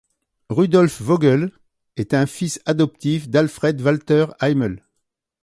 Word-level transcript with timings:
Rudolf 0.49 0.99
Vogel 0.99 1.51
est 1.95 2.15
un 2.15 2.25
fils 2.25 2.59
adoptif 2.65 3.29
d'Alfred 3.29 3.79
Walter 3.81 4.25
Heymel. 4.41 4.83